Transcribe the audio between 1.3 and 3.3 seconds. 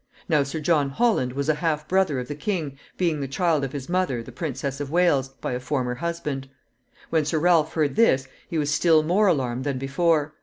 was a half brother of the king, being the